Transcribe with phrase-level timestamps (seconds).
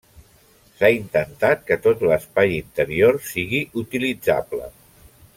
[0.77, 4.71] S'ha intentat que tot l'espai interior sigui utilitzable.